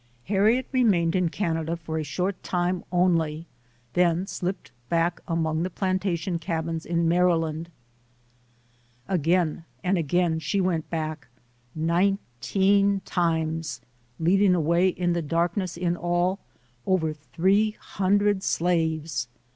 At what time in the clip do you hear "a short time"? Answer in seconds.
1.99-2.83